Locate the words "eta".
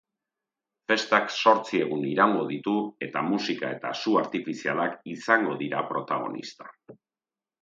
3.09-3.23, 3.77-3.93